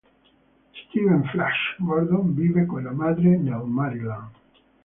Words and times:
Steven 0.81 1.23
"Flash" 1.27 1.75
Gordon 1.77 2.33
vive 2.35 2.65
con 2.65 2.83
la 2.83 2.91
madre 2.91 3.37
nel 3.37 3.61
Maryland. 3.67 4.31